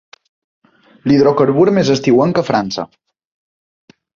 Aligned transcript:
L'hidrocarbur 1.11 1.67
més 1.77 1.93
estiuenc 1.99 2.43
a 2.43 2.47
França. 2.51 2.87